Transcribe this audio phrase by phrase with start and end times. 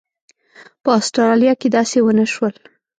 [0.83, 2.53] په اسټرالیا کې داسې ونه شول.